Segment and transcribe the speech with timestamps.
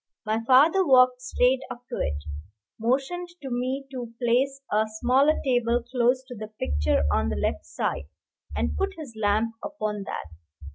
[0.25, 2.17] My father walked straight up to it,
[2.79, 7.67] motioned to me to place a smaller table close to the picture on the left
[7.67, 8.07] side,
[8.55, 10.25] and put his lamp upon that.